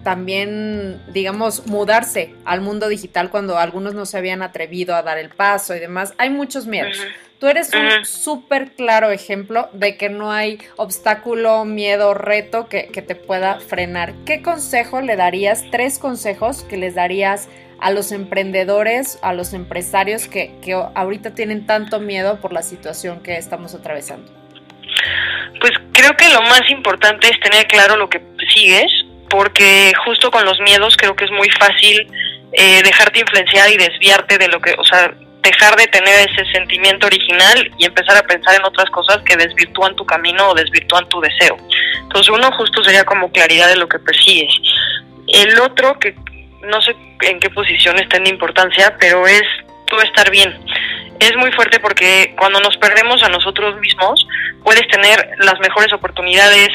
[0.04, 5.30] también, digamos, mudarse al mundo digital cuando algunos no se habían atrevido a dar el
[5.30, 6.14] paso y demás.
[6.18, 6.98] Hay muchos miedos.
[7.40, 13.14] Tú eres un súper claro ejemplo de que no hay obstáculo, miedo, reto que, te
[13.14, 14.14] pueda frenar.
[14.26, 15.64] ¿Qué consejo le darías?
[15.70, 17.48] Tres consejos que les darías
[17.80, 23.22] a los emprendedores, a los empresarios que, que ahorita tienen tanto miedo por la situación
[23.22, 24.32] que estamos atravesando.
[25.62, 28.20] Pues creo que lo más importante es tener claro lo que
[28.52, 28.92] sigues,
[29.30, 32.08] porque justo con los miedos creo que es muy fácil
[32.54, 37.08] eh, dejarte influenciar y desviarte de lo que, o sea, dejar de tener ese sentimiento
[37.08, 41.22] original y empezar a pensar en otras cosas que desvirtúan tu camino o desvirtúan tu
[41.22, 41.58] deseo.
[42.02, 44.54] Entonces uno justo sería como claridad de lo que persigues.
[45.28, 46.16] El otro, que
[46.64, 49.44] no sé en qué posición está en importancia, pero es
[49.88, 50.58] tú estar bien.
[51.20, 54.28] Es muy fuerte porque cuando nos perdemos a nosotros mismos,
[54.64, 56.70] puedes tener las mejores oportunidades,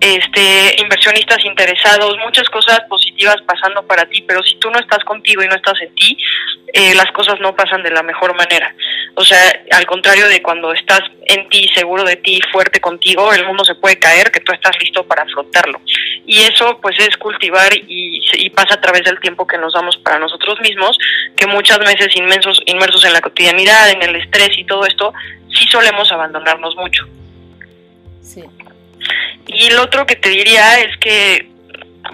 [0.00, 5.42] este, inversionistas interesados, muchas cosas positivas pasando para ti, pero si tú no estás contigo
[5.42, 6.16] y no estás en ti,
[6.72, 8.74] eh, las cosas no pasan de la mejor manera.
[9.14, 9.40] O sea,
[9.72, 13.74] al contrario de cuando estás en ti, seguro de ti, fuerte contigo, el mundo se
[13.74, 15.80] puede caer, que tú estás listo para afrontarlo.
[16.26, 19.96] Y eso pues es cultivar y, y pasa a través del tiempo que nos damos
[19.96, 20.98] para nosotros mismos,
[21.36, 25.12] que muchas veces inmensos, inmersos en la cotidianidad, en el estrés y todo esto,
[25.48, 27.06] sí solemos abandonarnos mucho.
[28.22, 28.44] Sí.
[29.46, 31.48] Y el otro que te diría es que,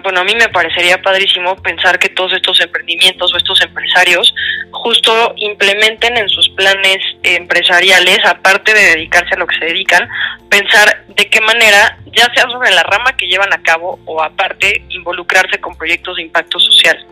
[0.01, 4.33] bueno, a mí me parecería padrísimo pensar que todos estos emprendimientos o estos empresarios
[4.71, 10.07] justo implementen en sus planes empresariales, aparte de dedicarse a lo que se dedican,
[10.49, 14.85] pensar de qué manera, ya sea sobre la rama que llevan a cabo o aparte,
[14.89, 17.05] involucrarse con proyectos de impacto social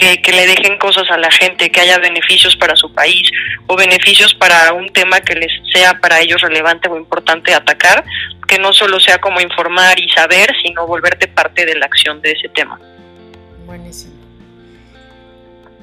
[0.00, 3.30] que, le dejen cosas a la gente, que haya beneficios para su país
[3.66, 8.04] o beneficios para un tema que les sea para ellos relevante o importante atacar,
[8.48, 12.32] que no solo sea como informar y saber, sino volverte parte de la acción de
[12.32, 12.80] ese tema.
[13.66, 14.14] Buenísimo.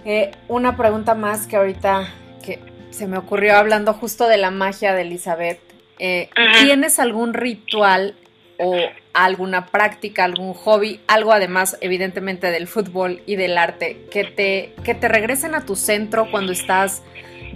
[0.03, 2.12] Eh, una pregunta más que ahorita
[2.43, 5.60] que se me ocurrió hablando justo de la magia de Elizabeth.
[5.99, 8.15] Eh, ¿Tienes algún ritual
[8.60, 8.76] o
[9.13, 14.96] alguna práctica, algún hobby, algo además evidentemente del fútbol y del arte, que te, que
[14.96, 17.04] te regresen a tu centro cuando estás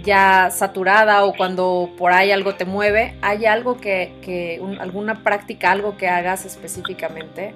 [0.02, 5.70] ya saturada o cuando por ahí algo te mueve, ¿hay algo que, que alguna práctica,
[5.70, 7.54] algo que hagas específicamente?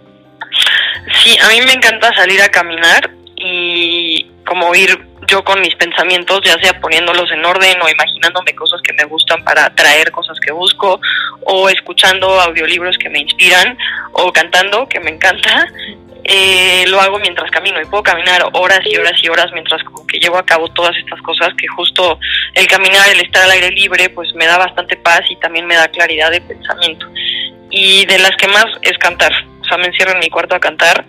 [1.23, 6.41] Sí, a mí me encanta salir a caminar y como ir yo con mis pensamientos,
[6.45, 10.53] ya sea poniéndolos en orden o imaginándome cosas que me gustan para atraer cosas que
[10.53, 11.01] busco,
[11.43, 13.77] o escuchando audiolibros que me inspiran,
[14.13, 15.67] o cantando, que me encanta.
[16.29, 20.19] Eh, lo hago mientras camino y puedo caminar horas y horas y horas mientras que
[20.19, 22.19] llevo a cabo todas estas cosas que justo
[22.55, 25.77] el caminar, el estar al aire libre, pues me da bastante paz y también me
[25.77, 27.07] da claridad de pensamiento.
[27.71, 30.61] Y de las que más es cantar, o sea, me encierro en mi cuarto a
[30.61, 31.05] cantar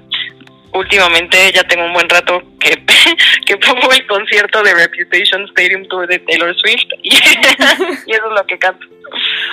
[0.77, 2.81] últimamente ya tengo un buen rato que,
[3.45, 8.45] que pongo el concierto de Reputation Stadium Tour de Taylor Swift y, eso es lo
[8.45, 8.85] que canto.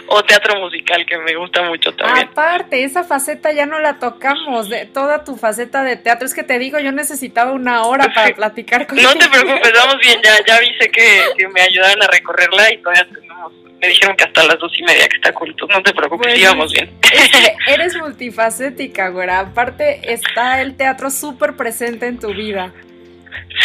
[0.09, 2.29] O teatro musical que me gusta mucho también.
[2.29, 6.27] Aparte, esa faceta ya no la tocamos, de toda tu faceta de teatro.
[6.27, 9.11] Es que te digo, yo necesitaba una hora para platicar contigo.
[9.13, 12.79] No te preocupes, vamos bien, ya, ya avisé que, que me ayudaron a recorrerla y
[12.79, 13.53] todavía tenemos
[13.85, 15.67] me dijeron que hasta las dos y media que está culto.
[15.67, 16.91] No te preocupes, íbamos bien.
[17.67, 19.41] eres multifacética, güera.
[19.41, 22.73] Aparte, está el teatro súper presente en tu vida.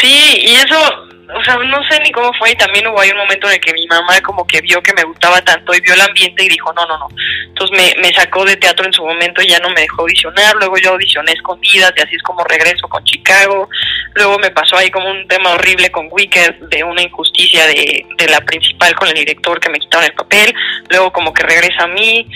[0.02, 3.18] Sí, y eso o sea, no sé ni cómo fue y también hubo ahí un
[3.18, 5.94] momento en el que mi mamá como que vio que me gustaba tanto y vio
[5.94, 7.08] el ambiente y dijo, no, no, no.
[7.48, 10.56] Entonces me, me sacó de teatro en su momento y ya no me dejó audicionar,
[10.56, 13.70] luego yo audicioné escondidas y así es como regreso con Chicago,
[14.16, 18.28] luego me pasó ahí como un tema horrible con Wicked de una injusticia de, de
[18.28, 20.54] la principal con el director que me quitaron el papel,
[20.90, 22.28] luego como que regresa a mí,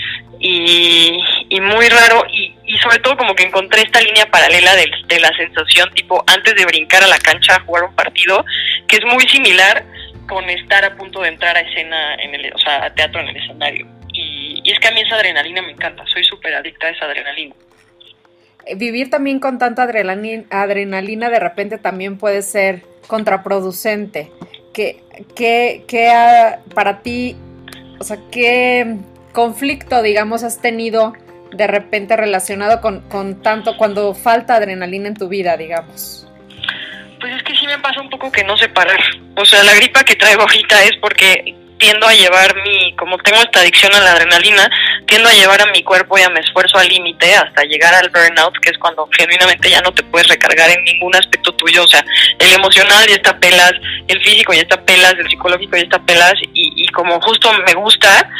[0.46, 5.34] y, muy raro y, y, sobre todo como que encontré esta línea paralela de, la
[5.36, 8.44] sensación tipo antes de brincar a la cancha a jugar un partido
[8.86, 9.84] que es muy similar
[10.28, 13.28] con estar a punto de entrar a escena en el o sea a teatro en
[13.28, 13.86] el escenario.
[14.12, 17.06] Y, y es que a mí esa adrenalina me encanta soy súper adicta a esa
[17.06, 17.54] adrenalina.
[18.66, 24.30] Eh, vivir también con tanta adrenalina, adrenalina de repente también puede ser contraproducente.
[24.74, 25.00] Que,
[25.36, 26.12] que, que
[26.74, 27.36] para ti
[28.00, 28.98] o sea, ¿qué
[29.34, 31.12] conflicto, digamos, has tenido
[31.52, 36.26] de repente relacionado con, con tanto cuando falta adrenalina en tu vida, digamos?
[37.20, 38.98] Pues es que sí me pasa un poco que no sé parar.
[39.36, 43.42] O sea, la gripa que traigo ahorita es porque tiendo a llevar mi, como tengo
[43.42, 44.70] esta adicción a la adrenalina,
[45.06, 48.10] tiendo a llevar a mi cuerpo y a mi esfuerzo al límite hasta llegar al
[48.10, 51.88] burnout, que es cuando genuinamente ya no te puedes recargar en ningún aspecto tuyo, o
[51.88, 52.04] sea,
[52.38, 53.72] el emocional ya está pelas,
[54.08, 57.74] el físico ya está pelas, el psicológico ya está pelas, y, y como justo me
[57.74, 58.30] gusta,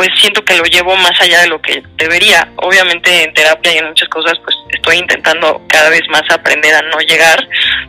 [0.00, 2.50] pues siento que lo llevo más allá de lo que debería.
[2.56, 6.80] Obviamente en terapia y en muchas cosas pues estoy intentando cada vez más aprender a
[6.80, 7.46] no llegar,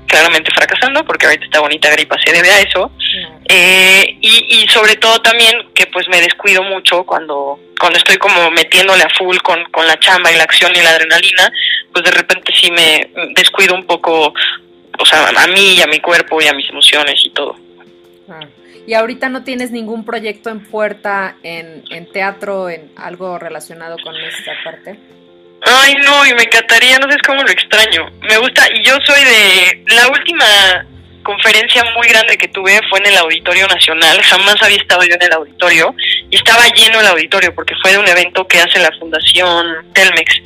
[0.08, 2.91] claramente fracasando, porque ahorita esta bonita gripa se debe a eso.
[3.47, 8.52] Eh, y, y sobre todo también que pues me descuido mucho cuando, cuando estoy como
[8.52, 11.50] metiéndole a full con, con la chamba y la acción y la adrenalina,
[11.93, 14.34] pues de repente sí me descuido un poco,
[15.00, 17.56] o sea, a mí y a mi cuerpo y a mis emociones y todo.
[18.88, 24.15] Y ahorita no tienes ningún proyecto en puerta en, en teatro, en algo relacionado con
[24.15, 25.00] esta parte.
[25.63, 28.10] Ay, no, y me encantaría, no sé cómo lo extraño.
[28.28, 29.84] Me gusta, y yo soy de.
[29.96, 30.86] La última
[31.24, 34.22] conferencia muy grande que tuve fue en el Auditorio Nacional.
[34.24, 35.94] Jamás había estado yo en el auditorio
[36.30, 40.41] y estaba lleno el auditorio porque fue de un evento que hace la Fundación Telmex.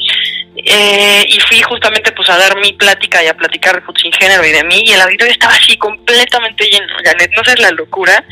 [0.67, 4.43] Eh, y fui justamente pues a dar mi plática y a platicar de sin género
[4.43, 8.23] y de mí y el auditorio estaba así completamente lleno, Janet, no sé la locura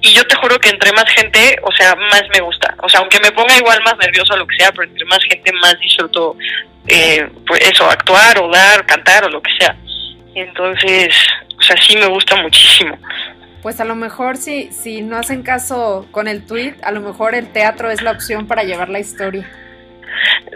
[0.00, 3.00] y yo te juro que entre más gente, o sea, más me gusta, o sea,
[3.00, 6.36] aunque me ponga igual más nervioso lo que sea, pero entre más gente más disfruto
[6.86, 9.76] eh, pues eso, actuar o dar, cantar o lo que sea.
[10.34, 11.14] Entonces,
[11.58, 12.98] o sea, sí me gusta muchísimo.
[13.62, 17.34] Pues a lo mejor si, si no hacen caso con el tweet, a lo mejor
[17.34, 19.48] el teatro es la opción para llevar la historia.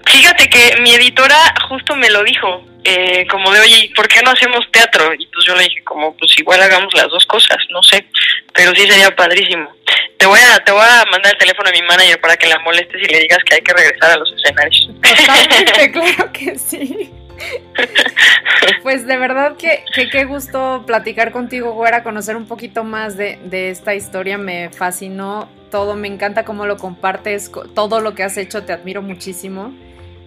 [0.07, 1.37] Fíjate que mi editora
[1.69, 5.13] justo me lo dijo, eh, como de, oye, ¿por qué no hacemos teatro?
[5.15, 8.07] Y pues yo le dije, como, pues igual hagamos las dos cosas, no sé,
[8.53, 9.69] pero sí sería padrísimo.
[10.19, 12.59] Te voy a, te voy a mandar el teléfono a mi manager para que la
[12.61, 14.91] molestes y le digas que hay que regresar a los escenarios.
[15.03, 17.11] Totalmente, claro que sí.
[18.83, 23.71] Pues de verdad que, qué gusto platicar contigo, Güera, conocer un poquito más de, de,
[23.71, 24.39] esta historia.
[24.39, 29.03] Me fascinó todo, me encanta cómo lo compartes, todo lo que has hecho, te admiro
[29.03, 29.75] muchísimo.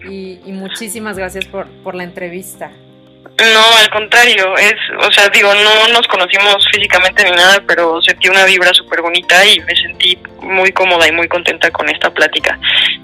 [0.08, 2.70] Y, y muchísimas gracias por, por la entrevista.
[3.40, 8.28] No, al contrario, es, o sea, digo, no nos conocimos físicamente ni nada, pero sentí
[8.28, 12.58] una vibra súper bonita y me sentí muy cómoda y muy contenta con esta plática.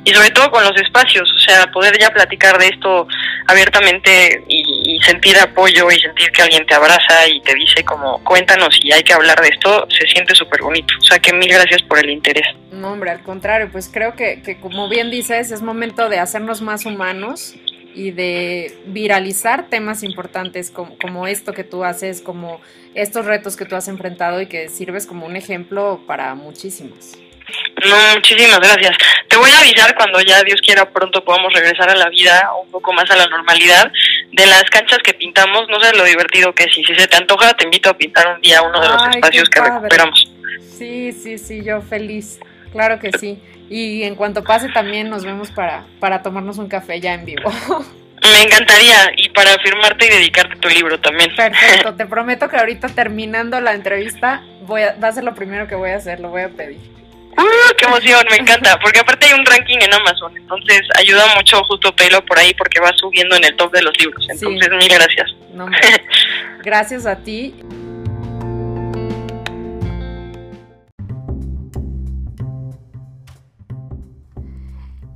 [0.04, 3.08] Y sobre todo con los espacios, o sea, poder ya platicar de esto
[3.46, 8.76] abiertamente y, sentir apoyo y sentir que alguien te abraza y te dice como, cuéntanos
[8.82, 10.92] y hay que hablar de esto, se siente súper bonito.
[11.00, 12.46] O sea, que mil gracias por el interés.
[12.72, 16.60] No, hombre, al contrario, pues creo que, que como bien dices, es momento de hacernos
[16.60, 17.54] más humanos
[17.96, 22.60] y de viralizar temas importantes como, como, esto que tú haces, como
[22.94, 27.16] estos retos que tú has enfrentado y que sirves como un ejemplo para muchísimos.
[27.88, 28.98] No, muchísimas gracias.
[29.28, 32.70] Te voy a avisar cuando ya Dios quiera pronto podamos regresar a la vida un
[32.70, 33.90] poco más a la normalidad
[34.32, 35.66] de las canchas que pintamos.
[35.68, 36.76] No sé lo divertido que es.
[36.76, 39.48] Y si se te antoja, te invito a pintar un día uno de los espacios
[39.48, 40.28] que recuperamos.
[40.76, 42.40] Sí, sí, sí, yo feliz.
[42.72, 43.40] Claro que sí.
[43.68, 47.50] Y en cuanto pase también nos vemos para, para tomarnos un café ya en vivo.
[48.22, 51.34] Me encantaría y para firmarte y dedicarte tu libro también.
[51.34, 55.66] Perfecto, te prometo que ahorita terminando la entrevista voy a, va a ser lo primero
[55.68, 56.78] que voy a hacer, lo voy a pedir.
[57.36, 58.24] ¡Uh, ¡Qué emoción!
[58.30, 62.38] Me encanta, porque aparte hay un ranking en Amazon, entonces ayuda mucho justo Pelo por
[62.38, 64.26] ahí porque va subiendo en el top de los libros.
[64.28, 65.34] Entonces, mil gracias.
[66.64, 67.54] gracias a ti.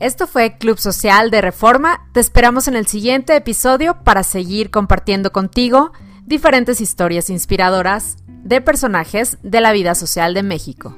[0.01, 2.09] Esto fue Club Social de Reforma.
[2.15, 5.93] Te esperamos en el siguiente episodio para seguir compartiendo contigo
[6.25, 10.97] diferentes historias inspiradoras de personajes de la vida social de México.